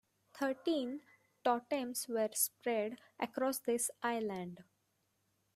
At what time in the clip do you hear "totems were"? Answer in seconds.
1.43-2.29